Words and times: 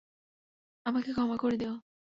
আমাকে 0.85 1.09
ক্ষমা 1.11 1.37
করে 1.37 1.55
দিও। 1.57 1.73